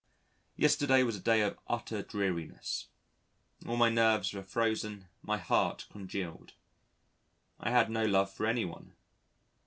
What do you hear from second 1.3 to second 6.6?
of utter dreariness. All my nerves were frozen, my heart congealed.